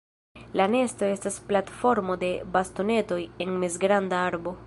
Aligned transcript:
La 0.59 0.65
nesto 0.75 1.09
estas 1.17 1.37
platformo 1.51 2.17
de 2.25 2.31
bastonetoj 2.57 3.21
en 3.47 3.55
mezgranda 3.65 4.27
arbo. 4.33 4.59